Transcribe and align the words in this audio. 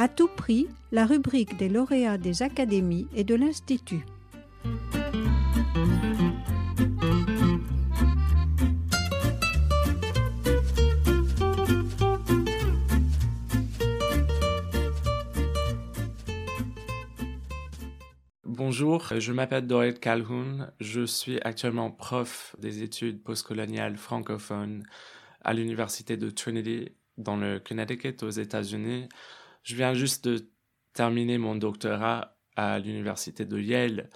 À 0.00 0.06
tout 0.06 0.28
prix, 0.28 0.68
la 0.92 1.06
rubrique 1.06 1.56
des 1.56 1.68
lauréats 1.68 2.18
des 2.18 2.44
académies 2.44 3.08
et 3.16 3.24
de 3.24 3.34
l'Institut. 3.34 4.06
Bonjour, 18.44 19.18
je 19.18 19.32
m'appelle 19.32 19.66
Dorit 19.66 19.98
Calhoun. 19.98 20.70
Je 20.78 21.04
suis 21.04 21.40
actuellement 21.40 21.90
prof 21.90 22.54
des 22.60 22.84
études 22.84 23.24
postcoloniales 23.24 23.96
francophones 23.96 24.84
à 25.42 25.54
l'université 25.54 26.16
de 26.16 26.30
Trinity 26.30 26.92
dans 27.16 27.36
le 27.36 27.58
Connecticut 27.58 28.22
aux 28.22 28.30
États-Unis. 28.30 29.08
Je 29.68 29.76
viens 29.76 29.92
juste 29.92 30.26
de 30.26 30.48
terminer 30.94 31.36
mon 31.36 31.54
doctorat 31.54 32.38
à 32.56 32.78
l'université 32.78 33.44
de 33.44 33.60
Yale. 33.60 34.08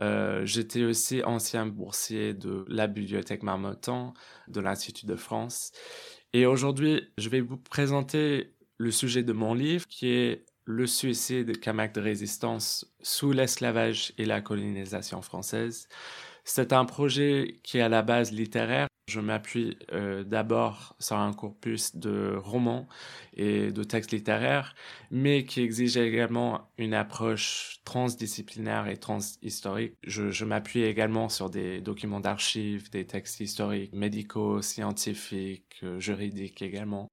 Euh, 0.00 0.46
j'étais 0.46 0.82
aussi 0.82 1.22
ancien 1.22 1.66
boursier 1.66 2.32
de 2.32 2.64
la 2.68 2.86
bibliothèque 2.86 3.42
Marmottan 3.42 4.14
de 4.48 4.60
l'Institut 4.62 5.04
de 5.04 5.14
France. 5.14 5.72
Et 6.32 6.46
aujourd'hui, 6.46 7.02
je 7.18 7.28
vais 7.28 7.42
vous 7.42 7.58
présenter 7.58 8.54
le 8.78 8.90
sujet 8.90 9.22
de 9.22 9.34
mon 9.34 9.52
livre 9.52 9.86
qui 9.88 10.08
est 10.08 10.46
le 10.64 10.86
suicide 10.86 11.62
comme 11.62 11.80
acte 11.80 11.96
de 11.96 12.00
résistance 12.00 12.90
sous 13.02 13.32
l'esclavage 13.32 14.14
et 14.16 14.24
la 14.24 14.40
colonisation 14.40 15.20
française. 15.20 15.86
C'est 16.44 16.72
un 16.72 16.86
projet 16.86 17.60
qui 17.62 17.76
est 17.76 17.82
à 17.82 17.90
la 17.90 18.00
base 18.00 18.32
littéraire. 18.32 18.88
Je 19.06 19.20
m'appuie 19.20 19.76
euh, 19.92 20.24
d'abord 20.24 20.96
sur 20.98 21.16
un 21.16 21.34
corpus 21.34 21.94
de 21.94 22.36
romans 22.36 22.88
et 23.34 23.70
de 23.70 23.84
textes 23.84 24.12
littéraires, 24.12 24.74
mais 25.10 25.44
qui 25.44 25.60
exige 25.60 25.98
également 25.98 26.70
une 26.78 26.94
approche 26.94 27.80
transdisciplinaire 27.84 28.88
et 28.88 28.96
transhistorique. 28.96 29.94
Je, 30.04 30.44
m'appuie 30.44 30.84
également 30.84 31.28
sur 31.28 31.50
des 31.50 31.82
documents 31.82 32.20
d'archives, 32.20 32.90
des 32.90 33.06
textes 33.06 33.40
historiques, 33.40 33.92
médicaux, 33.92 34.62
scientifiques, 34.62 35.80
euh, 35.82 36.00
juridiques 36.00 36.62
également. 36.62 37.08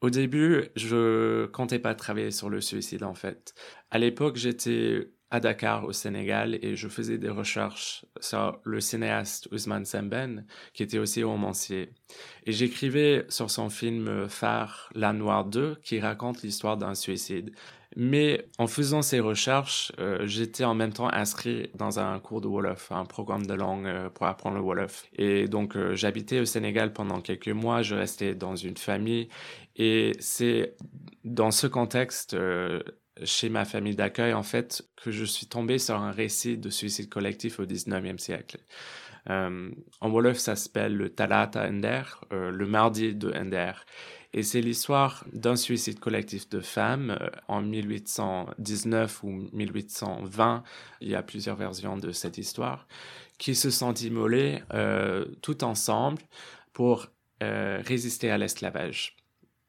Au 0.00 0.10
début, 0.10 0.66
je 0.76 1.46
comptais 1.46 1.80
pas 1.80 1.94
travailler 1.96 2.30
sur 2.30 2.50
le 2.50 2.60
suicide 2.60 3.02
en 3.02 3.14
fait. 3.14 3.54
À 3.90 3.98
l'époque, 3.98 4.36
j'étais 4.36 5.10
à 5.30 5.40
Dakar 5.40 5.84
au 5.84 5.92
Sénégal 5.92 6.58
et 6.62 6.76
je 6.76 6.88
faisais 6.88 7.18
des 7.18 7.28
recherches 7.28 8.04
sur 8.20 8.60
le 8.64 8.80
cinéaste 8.80 9.48
Ousmane 9.50 9.84
Semben 9.84 10.46
qui 10.72 10.82
était 10.82 10.98
aussi 10.98 11.22
romancier. 11.22 11.90
Et 12.46 12.52
j'écrivais 12.52 13.26
sur 13.28 13.50
son 13.50 13.68
film 13.68 14.28
phare 14.28 14.90
La 14.94 15.12
Noire 15.12 15.44
2 15.44 15.76
qui 15.82 15.98
raconte 16.00 16.42
l'histoire 16.42 16.76
d'un 16.76 16.94
suicide. 16.94 17.52
Mais 17.96 18.48
en 18.58 18.66
faisant 18.66 19.02
ces 19.02 19.20
recherches, 19.20 19.92
euh, 20.00 20.26
j'étais 20.26 20.64
en 20.64 20.74
même 20.74 20.92
temps 20.92 21.08
inscrit 21.12 21.70
dans 21.76 22.00
un 22.00 22.18
cours 22.18 22.40
de 22.40 22.48
Wolof, 22.48 22.90
un 22.90 23.04
programme 23.04 23.46
de 23.46 23.54
langue 23.54 23.86
euh, 23.86 24.10
pour 24.10 24.26
apprendre 24.26 24.56
le 24.56 24.62
Wolof. 24.62 25.06
Et 25.16 25.46
donc 25.46 25.76
euh, 25.76 25.94
j'habitais 25.94 26.40
au 26.40 26.44
Sénégal 26.44 26.92
pendant 26.92 27.20
quelques 27.20 27.48
mois, 27.48 27.82
je 27.82 27.94
restais 27.94 28.34
dans 28.34 28.56
une 28.56 28.76
famille 28.76 29.28
et 29.76 30.12
c'est 30.18 30.76
dans 31.22 31.52
ce 31.52 31.66
contexte 31.68 32.36
chez 33.22 33.48
ma 33.48 33.64
famille 33.64 33.94
d'accueil 33.94 34.32
en 34.32 34.42
fait 34.42 34.82
que 34.96 35.10
je 35.10 35.24
suis 35.24 35.46
tombé 35.46 35.78
sur 35.78 35.96
un 35.96 36.10
récit 36.10 36.58
de 36.58 36.70
suicide 36.70 37.08
collectif 37.08 37.60
au 37.60 37.64
19e 37.64 38.18
siècle. 38.18 38.58
en 39.28 40.10
Wolof, 40.10 40.38
ça 40.38 40.56
s'appelle 40.56 40.96
le 40.96 41.08
Talata 41.10 41.68
Ender, 41.68 42.02
le 42.30 42.66
mardi 42.66 43.14
de 43.14 43.32
Ender. 43.32 43.72
Et 44.36 44.42
c'est 44.42 44.60
l'histoire 44.60 45.24
d'un 45.32 45.54
suicide 45.54 46.00
collectif 46.00 46.48
de 46.48 46.58
femmes 46.58 47.16
euh, 47.20 47.30
en 47.46 47.62
1819 47.62 49.22
ou 49.22 49.48
1820. 49.52 50.64
Il 51.00 51.08
y 51.08 51.14
a 51.14 51.22
plusieurs 51.22 51.54
versions 51.54 51.96
de 51.96 52.10
cette 52.10 52.36
histoire 52.36 52.88
qui 53.38 53.54
se 53.54 53.70
sont 53.70 53.94
immolées 53.94 54.60
euh, 54.72 55.24
tout 55.40 55.62
ensemble 55.62 56.20
pour 56.72 57.06
euh, 57.44 57.80
résister 57.86 58.28
à 58.28 58.36
l'esclavage. 58.36 59.16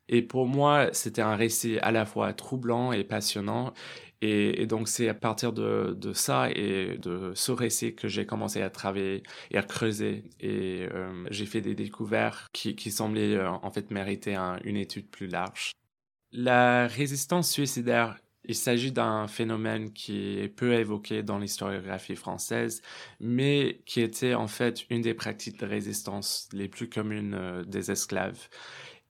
Et 0.09 0.21
pour 0.21 0.45
moi, 0.45 0.89
c'était 0.93 1.21
un 1.21 1.35
récit 1.35 1.79
à 1.79 1.91
la 1.91 2.05
fois 2.05 2.33
troublant 2.33 2.91
et 2.91 3.03
passionnant. 3.03 3.73
Et, 4.21 4.65
donc 4.65 4.87
c'est 4.87 5.07
à 5.07 5.13
partir 5.13 5.53
de, 5.53 5.95
ça 6.13 6.49
et 6.49 6.97
de 6.97 7.33
ce 7.35 7.51
récit 7.51 7.95
que 7.95 8.07
j'ai 8.07 8.25
commencé 8.25 8.61
à 8.61 8.69
travailler 8.69 9.23
et 9.51 9.57
à 9.57 9.63
creuser. 9.63 10.23
Et 10.39 10.87
euh, 10.91 11.25
j'ai 11.29 11.45
fait 11.45 11.61
des 11.61 11.75
découvertes 11.75 12.49
qui, 12.53 12.75
qui 12.75 12.91
semblaient 12.91 13.35
euh, 13.35 13.49
en 13.49 13.71
fait 13.71 13.91
mériter 13.91 14.35
une 14.63 14.77
étude 14.77 15.09
plus 15.09 15.27
large. 15.27 15.71
La 16.31 16.87
résistance 16.87 17.51
suicidaire 17.51 18.17
il 18.47 18.55
s'agit 18.55 18.91
d'un 18.91 19.27
phénomène 19.27 19.91
qui 19.91 20.39
est 20.39 20.47
peu 20.47 20.73
évoqué 20.73 21.23
dans 21.23 21.39
l'historiographie 21.39 22.15
française, 22.15 22.81
mais 23.19 23.81
qui 23.85 24.01
était 24.01 24.33
en 24.33 24.47
fait 24.47 24.85
une 24.89 25.01
des 25.01 25.13
pratiques 25.13 25.59
de 25.59 25.65
résistance 25.65 26.47
les 26.53 26.67
plus 26.67 26.89
communes 26.89 27.33
euh, 27.33 27.63
des 27.63 27.91
esclaves. 27.91 28.47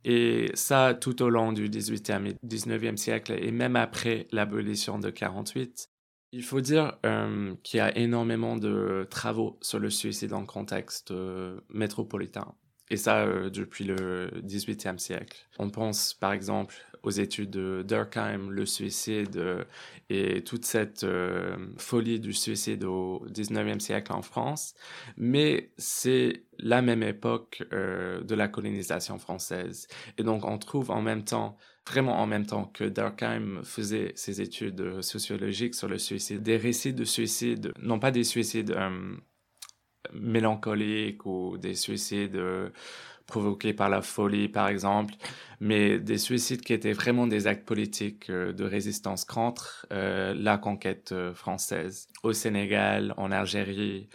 Et 0.07 0.51
ça, 0.53 0.93
tout 0.93 1.23
au 1.23 1.29
long 1.29 1.51
du 1.51 1.67
18e 1.67 2.27
et 2.27 2.35
19e 2.45 2.95
siècle, 2.95 3.33
et 3.41 3.51
même 3.51 3.75
après 3.75 4.27
l'abolition 4.31 4.99
de 4.99 5.09
48. 5.09 5.89
Il 6.31 6.43
faut 6.43 6.61
dire 6.61 6.99
euh, 7.07 7.55
qu'il 7.63 7.79
y 7.79 7.81
a 7.81 7.97
énormément 7.97 8.55
de 8.55 9.07
travaux 9.09 9.57
sur 9.61 9.79
le 9.79 9.89
suicide 9.89 10.33
en 10.33 10.45
contexte 10.45 11.09
euh, 11.09 11.59
métropolitain. 11.69 12.53
Et 12.91 12.97
ça, 12.97 13.23
euh, 13.23 13.49
depuis 13.49 13.83
le 13.83 14.29
18e 14.43 14.99
siècle. 14.99 15.47
On 15.57 15.69
pense, 15.69 16.13
par 16.13 16.33
exemple, 16.33 16.75
aux 17.01 17.11
études 17.11 17.49
de 17.49 17.83
Durkheim, 17.87 18.49
le 18.49 18.65
suicide 18.65 19.37
euh, 19.37 19.63
et 20.09 20.43
toute 20.43 20.65
cette 20.65 21.03
euh, 21.03 21.55
folie 21.77 22.19
du 22.19 22.33
suicide 22.33 22.83
au 22.83 23.25
19e 23.29 23.79
siècle 23.79 24.11
en 24.13 24.21
France. 24.21 24.75
Mais 25.17 25.71
c'est 25.77 26.43
la 26.59 26.81
même 26.81 27.03
époque 27.03 27.63
de 27.71 28.35
la 28.35 28.47
colonisation 28.47 29.17
française. 29.17 29.87
Et 30.17 30.23
donc, 30.23 30.45
on 30.45 30.57
trouve 30.57 30.91
en 30.91 31.01
même 31.01 31.23
temps 31.23 31.57
vraiment 31.87 32.19
en 32.19 32.25
même 32.25 32.47
temps 32.47 32.65
que 32.65 32.83
Durkheim 32.83 33.61
faisait 33.63 34.11
ses 34.15 34.41
études 34.41 35.01
sociologiques 35.01 35.75
sur 35.75 35.87
le 35.87 35.99
suicide, 35.99 36.41
des 36.41 36.57
récits 36.57 36.93
de 36.93 37.03
suicide, 37.03 37.73
non 37.79 37.99
pas 37.99 38.09
des 38.09 38.23
suicides 38.23 38.75
mélancoliques 40.13 41.25
ou 41.25 41.57
des 41.57 41.75
suicides 41.75 42.39
provoqués 43.25 43.73
par 43.73 43.89
la 43.89 44.01
folie, 44.01 44.47
par 44.47 44.67
exemple, 44.67 45.13
mais 45.59 45.99
des 45.99 46.17
suicides 46.17 46.61
qui 46.61 46.73
étaient 46.73 46.93
vraiment 46.93 47.27
des 47.27 47.47
actes 47.47 47.65
politiques 47.65 48.29
euh, 48.29 48.53
de 48.53 48.63
résistance 48.63 49.25
contre 49.25 49.85
euh, 49.91 50.33
la 50.37 50.57
conquête 50.57 51.11
euh, 51.11 51.33
française. 51.33 52.07
Au 52.23 52.33
Sénégal, 52.33 53.13
en 53.17 53.31
Algérie, 53.31 54.07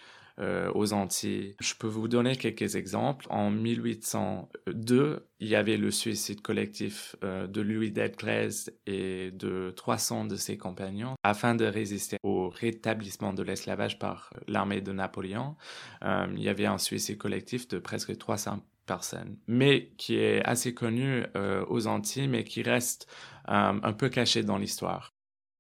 aux 0.75 0.93
Antilles. 0.93 1.55
Je 1.61 1.75
peux 1.75 1.87
vous 1.87 2.09
donner 2.09 2.37
quelques 2.37 2.77
exemples. 2.77 3.27
En 3.31 3.51
1802, 3.51 5.27
il 5.41 5.49
y 5.49 5.55
avait 5.55 5.77
le 5.77 5.91
suicide 5.91 6.41
collectif 6.41 7.15
de 7.23 7.61
Louis 7.61 7.93
XIII 7.93 8.75
et 8.87 9.31
de 9.33 9.73
300 9.77 10.27
de 10.27 10.37
ses 10.37 10.57
compagnons 10.57 11.15
afin 11.23 11.55
de 11.55 11.65
résister 11.65 12.17
au 12.23 12.49
rétablissement 12.49 13.33
de 13.33 13.43
l'esclavage 13.43 13.99
par 13.99 14.33
l'armée 14.49 14.81
de 14.81 14.93
Napoléon. 14.93 15.57
il 16.03 16.43
y 16.43 16.49
avait 16.49 16.67
un 16.67 16.79
suicide 16.79 17.19
collectif 17.19 17.69
de 17.69 17.79
presque 17.79 18.17
300 18.17 18.61
personne, 18.91 19.37
mais 19.47 19.93
qui 19.99 20.17
est 20.17 20.45
assez 20.45 20.75
connu 20.75 21.25
euh, 21.37 21.65
aux 21.69 21.87
Antilles, 21.87 22.27
mais 22.27 22.43
qui 22.43 22.63
reste 22.63 23.07
euh, 23.49 23.79
un 23.81 23.93
peu 23.93 24.09
caché 24.09 24.43
dans 24.43 24.59
l'histoire. 24.59 25.13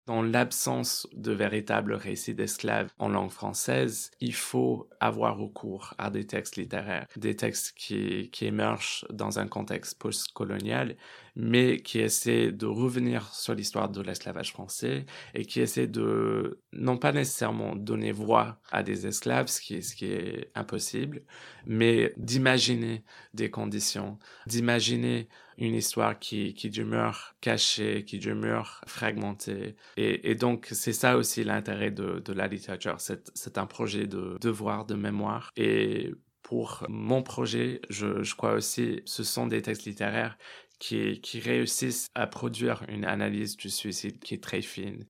Dans 0.06 0.22
l'absence 0.22 1.06
de 1.12 1.32
véritables 1.32 1.92
récits 1.92 2.34
d'esclaves 2.34 2.90
en 2.98 3.08
langue 3.08 3.30
française, 3.30 4.10
il 4.20 4.34
faut 4.34 4.88
avoir 4.98 5.36
recours 5.38 5.94
à 5.98 6.10
des 6.10 6.26
textes 6.26 6.56
littéraires, 6.56 7.06
des 7.16 7.36
textes 7.36 7.72
qui, 7.76 8.30
émergent 8.40 9.06
dans 9.10 9.38
un 9.38 9.46
contexte 9.46 9.98
post-colonial, 9.98 10.96
mais 11.36 11.80
qui 11.80 12.00
essaient 12.00 12.52
de 12.52 12.66
revenir 12.66 13.32
sur 13.34 13.54
l'histoire 13.54 13.88
de 13.88 14.00
l'esclavage 14.00 14.52
français 14.52 15.06
et 15.34 15.44
qui 15.44 15.60
essaient 15.60 15.86
de, 15.86 16.60
non 16.72 16.96
pas 16.96 17.12
nécessairement 17.12 17.76
donner 17.76 18.12
voix 18.12 18.60
à 18.70 18.82
des 18.82 19.06
esclaves, 19.06 19.48
ce 19.48 19.60
qui 19.60 19.74
est, 19.74 20.50
impossible, 20.54 21.22
mais 21.66 22.12
d'imaginer 22.16 23.04
des 23.34 23.50
conditions, 23.50 24.18
d'imaginer 24.46 25.28
une 25.58 25.74
histoire 25.74 26.18
qui, 26.18 26.54
qui 26.54 26.70
demeure 26.70 27.34
cachée, 27.40 28.04
qui 28.04 28.18
demeure 28.18 28.80
fragmentée. 28.86 29.76
Et, 29.96 30.34
donc, 30.34 30.68
c'est 30.72 30.92
ça 30.92 31.16
aussi 31.16 31.44
l'intérêt 31.44 31.90
de, 31.90 32.32
la 32.32 32.46
littérature. 32.48 32.96
C'est 32.98 33.58
un 33.58 33.66
projet 33.66 34.06
de 34.06 34.38
devoir, 34.40 34.86
de 34.86 34.94
mémoire. 34.94 35.52
Et 35.56 36.14
pour 36.42 36.84
mon 36.88 37.22
projet, 37.22 37.80
je, 37.90 38.22
je 38.22 38.34
crois 38.34 38.54
aussi, 38.54 39.02
ce 39.04 39.22
sont 39.22 39.46
des 39.46 39.62
textes 39.62 39.84
littéraires 39.84 40.36
qui, 40.80 41.40
réussissent 41.40 42.08
à 42.14 42.26
produire 42.26 42.82
une 42.88 43.04
analyse 43.04 43.56
du 43.56 43.70
suicide 43.70 44.18
qui 44.18 44.34
est 44.34 44.42
très 44.42 44.62
fine. 44.62 45.04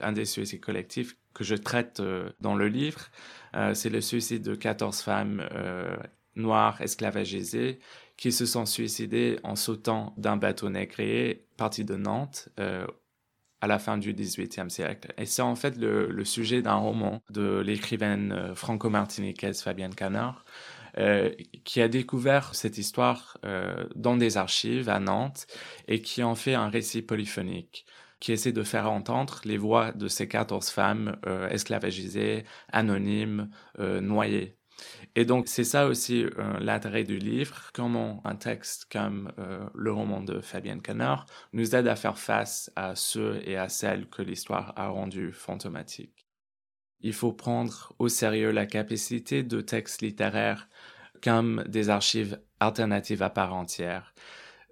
Un 0.00 0.12
des 0.12 0.24
suicides 0.24 0.60
collectifs 0.60 1.16
que 1.34 1.44
je 1.44 1.54
traite 1.54 2.00
euh, 2.00 2.30
dans 2.40 2.54
le 2.54 2.68
livre, 2.68 3.10
euh, 3.54 3.74
c'est 3.74 3.90
le 3.90 4.00
suicide 4.00 4.42
de 4.42 4.54
14 4.54 5.00
femmes 5.02 5.46
euh, 5.52 5.96
noires 6.36 6.80
esclavagisées 6.80 7.80
qui 8.16 8.32
se 8.32 8.46
sont 8.46 8.64
suicidées 8.64 9.38
en 9.42 9.56
sautant 9.56 10.14
d'un 10.16 10.36
bateau 10.36 10.70
négrier 10.70 11.46
parti 11.58 11.84
de 11.84 11.96
Nantes 11.96 12.48
à 13.60 13.66
la 13.66 13.78
fin 13.78 13.98
du 13.98 14.14
XVIIIe 14.14 14.70
siècle. 14.70 15.12
Et 15.18 15.26
c'est 15.26 15.42
en 15.42 15.54
fait 15.54 15.76
le, 15.76 16.24
sujet 16.24 16.62
d'un 16.62 16.76
roman 16.76 17.20
de 17.28 17.58
l'écrivaine 17.58 18.54
franco-martiniquaise 18.54 19.60
Fabienne 19.60 19.94
Canard, 19.94 20.46
euh, 20.98 21.30
qui 21.64 21.80
a 21.80 21.88
découvert 21.88 22.54
cette 22.54 22.78
histoire 22.78 23.38
euh, 23.44 23.86
dans 23.94 24.16
des 24.16 24.36
archives 24.36 24.88
à 24.88 25.00
Nantes 25.00 25.46
et 25.88 26.00
qui 26.02 26.22
en 26.22 26.34
fait 26.34 26.54
un 26.54 26.68
récit 26.68 27.02
polyphonique 27.02 27.86
qui 28.20 28.32
essaie 28.32 28.52
de 28.52 28.62
faire 28.62 28.90
entendre 28.90 29.40
les 29.44 29.58
voix 29.58 29.92
de 29.92 30.08
ces 30.08 30.26
14 30.26 30.70
femmes 30.70 31.16
esclavagisées, 31.50 32.44
anonymes, 32.72 33.50
noyées. 33.78 34.56
Et 35.14 35.24
donc, 35.24 35.48
c'est 35.48 35.64
ça 35.64 35.86
aussi 35.86 36.24
euh, 36.24 36.58
l'intérêt 36.60 37.04
du 37.04 37.18
livre, 37.18 37.70
comment 37.72 38.20
un 38.24 38.36
texte 38.36 38.86
comme 38.90 39.32
euh, 39.38 39.66
le 39.74 39.92
roman 39.92 40.20
de 40.20 40.40
Fabienne 40.40 40.82
Canard 40.82 41.26
nous 41.52 41.74
aide 41.74 41.88
à 41.88 41.96
faire 41.96 42.18
face 42.18 42.70
à 42.76 42.94
ceux 42.94 43.40
et 43.46 43.56
à 43.56 43.68
celles 43.68 44.08
que 44.08 44.22
l'histoire 44.22 44.72
a 44.76 44.88
rendus 44.88 45.32
fantomatiques. 45.32 46.26
Il 47.00 47.12
faut 47.12 47.32
prendre 47.32 47.94
au 47.98 48.08
sérieux 48.08 48.50
la 48.50 48.66
capacité 48.66 49.42
de 49.42 49.60
textes 49.60 50.02
littéraires 50.02 50.68
comme 51.22 51.64
des 51.66 51.90
archives 51.90 52.38
alternatives 52.60 53.22
à 53.22 53.30
part 53.30 53.54
entière. 53.54 54.14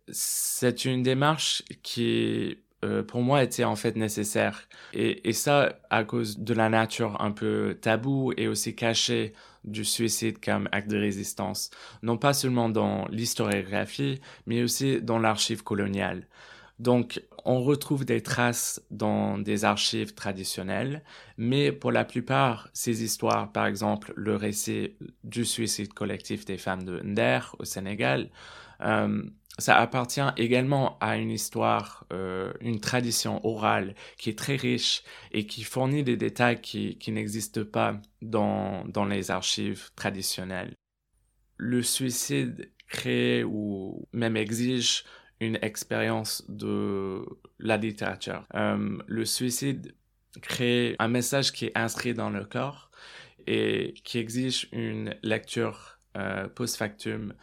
C'est 0.08 0.84
une 0.84 1.02
démarche 1.02 1.62
qui 1.82 2.58
euh, 2.84 3.02
pour 3.02 3.22
moi 3.22 3.42
était 3.42 3.64
en 3.64 3.76
fait 3.76 3.96
nécessaire. 3.96 4.68
Et, 4.92 5.28
et, 5.28 5.32
ça 5.32 5.78
à 5.90 6.04
cause 6.04 6.38
de 6.38 6.54
la 6.54 6.68
nature 6.68 7.20
un 7.20 7.30
peu 7.30 7.78
tabou 7.80 8.32
et 8.36 8.46
aussi 8.48 8.74
cachée 8.76 9.32
du 9.64 9.84
suicide 9.84 10.38
comme 10.44 10.68
acte 10.72 10.90
de 10.90 10.98
résistance, 10.98 11.70
non 12.02 12.18
pas 12.18 12.34
seulement 12.34 12.68
dans 12.68 13.06
l'historiographie, 13.08 14.20
mais 14.46 14.62
aussi 14.62 15.00
dans 15.00 15.18
l'archive 15.18 15.62
coloniale. 15.62 16.26
Donc, 16.78 17.22
on 17.44 17.60
retrouve 17.60 18.04
des 18.04 18.22
traces 18.22 18.82
dans 18.90 19.38
des 19.38 19.64
archives 19.64 20.14
traditionnelles, 20.14 21.04
mais 21.36 21.70
pour 21.70 21.92
la 21.92 22.04
plupart, 22.04 22.68
ces 22.72 23.04
histoires, 23.04 23.52
par 23.52 23.66
exemple 23.66 24.12
le 24.16 24.34
récit 24.34 24.96
du 25.22 25.44
suicide 25.44 25.92
collectif 25.92 26.44
des 26.44 26.58
femmes 26.58 26.84
de 26.84 27.00
Nder 27.04 27.54
au 27.58 27.64
Sénégal, 27.64 28.30
euh, 28.80 29.22
ça 29.58 29.78
appartient 29.78 30.20
également 30.36 30.98
à 30.98 31.16
une 31.16 31.30
histoire, 31.30 32.06
euh, 32.12 32.52
une 32.60 32.80
tradition 32.80 33.44
orale 33.46 33.94
qui 34.18 34.30
est 34.30 34.38
très 34.38 34.56
riche 34.56 35.04
et 35.30 35.46
qui 35.46 35.62
fournit 35.62 36.02
des 36.02 36.16
détails 36.16 36.60
qui, 36.60 36.98
qui 36.98 37.12
n'existent 37.12 37.64
pas 37.64 38.00
dans, 38.20 38.84
dans 38.86 39.04
les 39.04 39.30
archives 39.30 39.90
traditionnelles. 39.94 40.74
Le 41.56 41.82
suicide 41.82 42.72
crée 42.88 43.44
ou 43.44 44.08
même 44.12 44.36
exige 44.36 45.04
une 45.40 45.58
expérience 45.62 46.44
de 46.48 47.24
la 47.58 47.76
littérature. 47.76 48.46
Euh, 48.54 48.98
le 49.06 49.24
suicide 49.24 49.94
crée 50.42 50.96
un 50.98 51.08
message 51.08 51.52
qui 51.52 51.66
est 51.66 51.78
inscrit 51.78 52.14
dans 52.14 52.30
le 52.30 52.44
corps 52.44 52.90
et 53.46 53.94
qui 54.04 54.18
exige 54.18 54.68
une 54.72 55.14
lecture 55.22 55.98
euh, 56.16 56.48
post-factum 56.48 57.34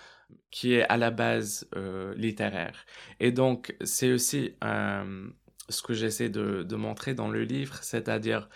qui 0.49 0.73
est 0.73 0.83
à 0.83 0.97
la 0.97 1.11
base 1.11 1.67
euh, 1.75 2.13
littéraire. 2.15 2.85
Et 3.19 3.31
donc, 3.31 3.75
c'est 3.83 4.11
aussi 4.11 4.55
ce 4.61 5.81
que 5.81 5.93
j'essaie 5.93 6.29
de, 6.29 6.75
montrer 6.75 7.13
dans 7.13 7.29
le 7.29 7.43
livre, 7.43 7.79
c'est-à-dire 7.81 8.49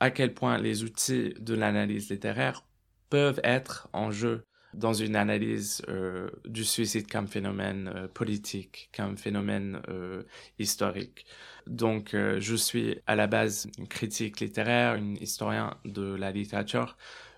à 0.00 0.10
quel 0.10 0.34
point 0.34 0.58
les 0.58 0.84
outils 0.84 1.34
de 1.40 1.54
l'analyse 1.54 2.10
littéraire 2.10 2.64
peuvent 3.08 3.40
être 3.44 3.88
en 3.92 4.10
jeu 4.10 4.44
dans 4.74 4.92
une 4.92 5.16
analyse 5.16 5.82
euh, 5.88 6.30
du 6.44 6.64
suicide 6.64 7.10
comme 7.10 7.28
phénomène 7.28 7.92
euh, 7.94 8.08
politique, 8.08 8.90
comme 8.96 9.16
phénomène 9.16 9.82
euh, 9.88 10.22
historique. 10.58 11.26
Donc, 11.66 12.10
je 12.12 12.56
suis 12.56 12.98
à 13.06 13.14
la 13.14 13.28
base 13.28 13.68
une 13.78 13.86
critique 13.86 14.40
littéraire, 14.40 14.96
une 14.96 15.16
historien 15.18 15.76
de 15.84 16.14
la 16.14 16.32
littérature, 16.32 16.96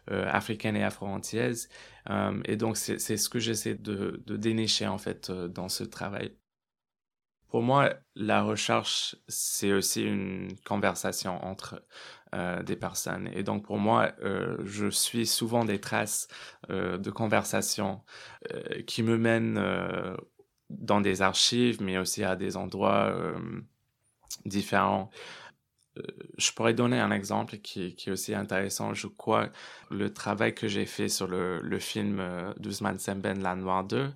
africaine 0.08 0.76
et 0.76 0.82
afro-antillaise. 0.82 1.68
Et 2.46 2.56
donc, 2.56 2.78
c'est 2.78 2.98
ce 2.98 3.28
que 3.28 3.38
j'essaie 3.38 3.74
de, 3.74 4.22
dénicher, 4.26 4.86
en 4.86 4.96
fait, 4.96 5.30
dans 5.30 5.68
ce 5.68 5.84
travail. 5.84 6.32
Pour 7.54 7.62
moi, 7.62 7.94
la 8.16 8.42
recherche, 8.42 9.14
c'est 9.28 9.72
aussi 9.72 10.02
une 10.02 10.56
conversation 10.64 11.40
entre 11.44 11.84
euh, 12.34 12.64
des 12.64 12.74
personnes. 12.74 13.30
Et 13.32 13.44
donc, 13.44 13.64
pour 13.66 13.78
moi, 13.78 14.10
euh, 14.24 14.56
je 14.64 14.90
suis 14.90 15.24
souvent 15.24 15.64
des 15.64 15.80
traces 15.80 16.26
euh, 16.70 16.98
de 16.98 17.12
conversation 17.12 18.02
qui 18.88 19.04
me 19.04 19.16
mènent 19.16 19.62
dans 20.68 21.00
des 21.00 21.22
archives, 21.22 21.80
mais 21.80 21.96
aussi 21.96 22.24
à 22.24 22.34
des 22.34 22.56
endroits 22.56 23.14
différents. 24.44 25.10
Je 26.36 26.50
pourrais 26.50 26.74
donner 26.74 26.98
un 26.98 27.12
exemple 27.12 27.58
qui, 27.58 27.94
est 28.04 28.10
aussi 28.10 28.34
intéressant. 28.34 28.94
Je 28.94 29.06
crois 29.06 29.50
le 29.92 30.12
travail 30.12 30.56
que 30.56 30.66
j'ai 30.66 30.86
fait 30.86 31.08
sur 31.08 31.28
le, 31.28 31.60
le 31.60 31.78
film 31.78 32.20
d'Ousmane 32.58 32.98
Semben, 32.98 33.40
La 33.40 33.54
Noire 33.54 33.84
2. 33.84 34.12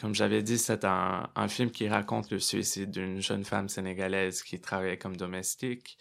Comme 0.00 0.14
j'avais 0.14 0.42
dit, 0.42 0.58
c'est 0.58 0.84
un, 0.84 1.28
film 1.48 1.70
qui 1.70 1.88
raconte 1.88 2.30
le 2.30 2.38
suicide 2.38 2.90
d'une 2.90 3.20
jeune 3.20 3.44
femme 3.44 3.68
sénégalaise 3.68 4.42
qui 4.42 4.60
travaillait 4.60 4.98
comme 4.98 5.16
domestique 5.16 5.98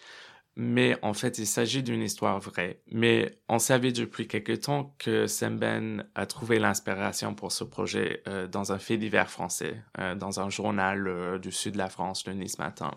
mais 0.58 0.98
en 1.02 1.14
fait, 1.14 1.38
il 1.38 1.48
s'agit 1.48 1.84
d'une 1.84 2.02
histoire 2.02 2.40
vraie. 2.40 2.80
Mais 2.92 3.40
on 3.50 3.60
savait 3.60 3.92
depuis 3.92 4.28
quelque 4.28 4.54
temps 4.54 4.96
que 5.00 5.28
Semben 5.28 6.06
a 6.16 6.26
trouvé 6.26 6.60
l'inspiration 6.60 7.36
pour 7.36 7.52
ce 7.52 7.66
projet 7.66 8.24
euh, 8.28 8.48
dans 8.48 8.72
un 8.72 8.80
fait 8.80 8.98
divers 8.98 9.30
français, 9.30 9.84
euh, 10.00 10.16
dans 10.16 10.40
un 10.40 10.50
journal 10.50 11.08
euh, 11.08 11.40
du 11.40 11.52
sud 11.52 11.74
de 11.74 11.78
la 11.78 11.90
France, 11.90 12.26
le 12.26 12.34
Nice 12.34 12.58
Matin. 12.58 12.92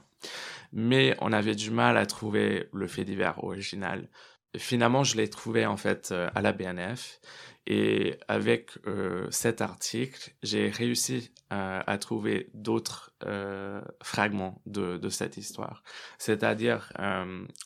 Mais 0.72 1.16
on 1.20 1.32
avait 1.32 1.56
du 1.56 1.72
mal 1.72 1.96
à 1.96 2.06
trouver 2.06 2.68
le 2.72 2.86
fait 2.86 3.04
divers 3.04 3.42
original. 3.42 4.08
Finalement, 4.56 5.04
je 5.04 5.16
l'ai 5.16 5.28
trouvé 5.28 5.66
en 5.66 5.76
fait 5.76 6.08
euh, 6.10 6.30
à 6.34 6.40
la 6.40 6.52
BNF 6.52 7.20
et 7.66 8.18
avec 8.28 8.70
euh, 8.86 9.26
cet 9.30 9.60
article, 9.60 10.32
j'ai 10.42 10.70
réussi 10.70 11.30
à, 11.50 11.98
trouver 11.98 12.48
d'autres 12.54 13.12
euh, 13.24 13.82
fragments 14.02 14.62
de, 14.64 15.08
cette 15.08 15.36
histoire, 15.36 15.82
c'est-à-dire 16.18 16.92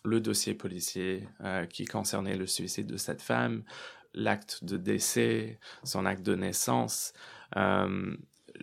le 0.04 0.20
dossier 0.20 0.54
policier 0.54 1.28
qui 1.68 1.84
concernait 1.84 2.36
le 2.36 2.46
suicide 2.46 2.86
de 2.86 2.96
cette 2.96 3.22
femme, 3.22 3.64
l'acte 4.14 4.62
de 4.62 4.76
décès, 4.76 5.58
son 5.82 6.06
acte 6.06 6.22
de 6.22 6.36
naissance. 6.36 7.12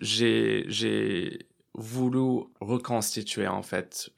J'ai 0.01 1.47
voulu 1.73 2.43
reconstituer 2.61 3.47
en 3.47 3.61
fait 3.61 4.09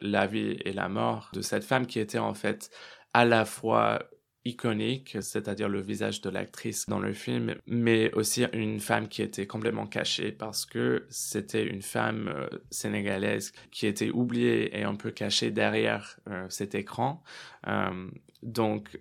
la 0.00 0.26
vie 0.28 0.58
et 0.64 0.72
la 0.72 0.88
mort 0.88 1.30
de 1.32 1.42
cette 1.42 1.64
femme 1.64 1.86
qui 1.86 1.98
était 1.98 2.18
en 2.18 2.34
fait 2.34 2.70
à 3.12 3.24
la 3.24 3.44
fois 3.44 4.00
iconique, 4.44 5.18
c'est-à-dire 5.20 5.68
le 5.68 5.80
visage 5.80 6.22
de 6.22 6.30
l'actrice 6.30 6.88
dans 6.88 6.98
le 6.98 7.12
film, 7.12 7.56
mais 7.66 8.12
aussi 8.14 8.44
une 8.54 8.80
femme 8.80 9.08
qui 9.08 9.20
était 9.22 9.46
complètement 9.46 9.86
cachée 9.86 10.32
parce 10.32 10.64
que 10.64 11.06
c'était 11.10 11.66
une 11.66 11.82
femme 11.82 12.28
euh, 12.28 12.48
sénégalaise 12.70 13.52
qui 13.70 13.86
était 13.86 14.10
oubliée 14.10 14.78
et 14.78 14.84
un 14.84 14.94
peu 14.94 15.10
cachée 15.10 15.50
derrière 15.50 16.18
euh, 16.28 16.46
cet 16.48 16.74
écran. 16.74 17.22
Euh, 17.66 18.08
donc, 18.42 18.98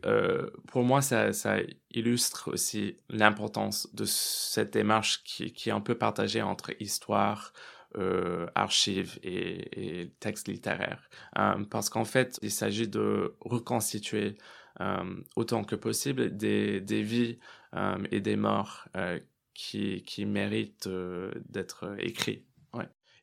pour 0.68 0.84
moi, 0.84 1.02
ça, 1.02 1.32
illustre 1.92 2.52
aussi 2.52 2.98
l'importance 3.08 3.88
de 3.96 4.04
cette 4.04 4.74
démarche 4.74 5.24
qui 5.24 5.54
est 5.66 5.72
un 5.72 5.80
peu 5.80 5.96
partagée 5.96 6.42
entre 6.42 6.74
histoire, 6.82 7.54
euh, 7.98 8.46
archives 8.54 9.18
et, 9.24 10.12
textes 10.20 10.48
littéraires. 10.48 11.10
Euh, 11.38 11.64
parce 11.66 11.90
qu'en 11.90 12.06
fait, 12.06 12.38
il 12.44 12.52
s'agit 12.52 12.88
de 12.88 13.36
reconstituer 13.42 14.38
euh, 14.80 15.22
autant 15.36 15.64
que 15.64 15.76
possible 15.76 16.38
des, 16.38 16.82
des 16.82 17.02
vies 17.02 17.40
et 18.12 18.20
des 18.20 18.36
morts 18.36 18.88
qui, 19.54 20.04
qui 20.04 20.26
méritent 20.26 20.90
d'être 21.50 21.96
écrits. 22.00 22.44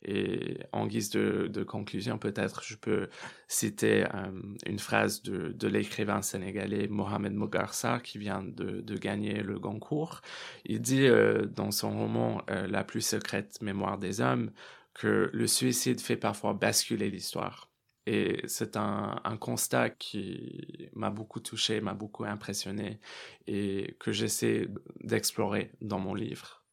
Et 0.03 0.59
en 0.71 0.87
guise 0.87 1.09
de, 1.09 1.63
conclusion, 1.63 2.17
peut-être, 2.17 2.63
je 2.63 2.75
peux 2.75 3.09
citer 3.47 4.05
euh, 4.05 4.41
une 4.65 4.79
phrase 4.79 5.21
de, 5.23 5.67
l'écrivain 5.67 6.21
sénégalais 6.21 6.87
Mohamed 6.87 7.33
Mogarsa, 7.33 7.99
qui 7.99 8.17
vient 8.17 8.43
de, 8.43 8.81
de 8.81 8.97
gagner 8.97 9.41
le 9.41 9.59
Goncourt. 9.59 10.21
Il 10.65 10.81
dit 10.81 11.07
euh, 11.07 11.45
dans 11.45 11.71
son 11.71 11.97
roman 11.97 12.41
euh, 12.49 12.67
La 12.67 12.83
plus 12.83 13.01
secrète 13.01 13.61
mémoire 13.61 13.97
des 13.97 14.21
hommes 14.21 14.51
que 14.93 15.29
le 15.33 15.47
suicide 15.47 15.99
fait 15.99 16.17
parfois 16.17 16.53
basculer 16.53 17.09
l'histoire. 17.09 17.69
Et 18.05 18.41
c'est 18.47 18.77
un, 18.77 19.19
un, 19.25 19.35
constat 19.35 19.89
qui 19.89 20.89
m'a 20.93 21.09
beaucoup 21.09 21.41
touché, 21.41 21.81
m'a 21.81 21.93
beaucoup 21.93 22.23
impressionné 22.23 23.01
et 23.47 23.97
que 23.99 24.13
j'essaie 24.13 24.69
d'explorer 25.03 25.71
dans 25.81 25.99
mon 25.99 26.13
livre. 26.13 26.63